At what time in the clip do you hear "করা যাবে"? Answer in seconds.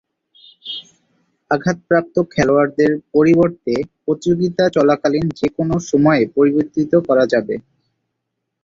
7.07-7.55